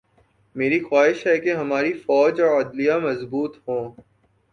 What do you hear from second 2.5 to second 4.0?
عدلیہ مضبوط ہوں۔